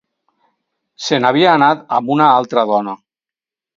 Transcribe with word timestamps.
Se 1.07 1.19
n'havia 1.25 1.51
anat 1.57 1.85
amb 1.99 2.11
una 2.17 2.31
altra 2.39 2.65
dona. 2.73 2.97